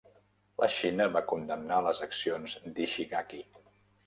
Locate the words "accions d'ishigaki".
2.07-3.45